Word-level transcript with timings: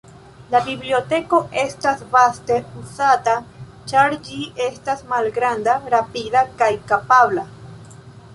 La 0.51 0.59
biblioteko 0.67 1.39
estas 1.63 2.01
vaste 2.15 2.57
uzata, 2.79 3.35
ĉar 3.93 4.17
ĝi 4.29 4.41
estas 4.69 5.05
malgranda, 5.13 5.77
rapida 5.97 6.45
kaj 6.63 6.73
kapabla. 6.95 7.47